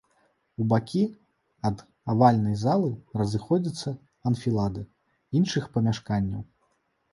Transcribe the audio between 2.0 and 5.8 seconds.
авальнай залы разыходзяцца анфілады іншых